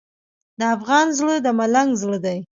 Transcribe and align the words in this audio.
د 0.59 0.61
افغان 0.75 1.07
زړه 1.19 1.35
د 1.45 1.47
ملنګ 1.59 1.89
زړه 2.01 2.17
دی. 2.25 2.39